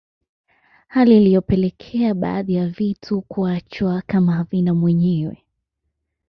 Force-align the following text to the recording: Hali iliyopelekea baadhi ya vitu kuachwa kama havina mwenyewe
Hali 0.87 1.17
iliyopelekea 1.17 2.13
baadhi 2.13 2.53
ya 2.53 2.67
vitu 2.69 3.21
kuachwa 3.21 4.01
kama 4.07 4.33
havina 4.33 4.73
mwenyewe 4.73 5.43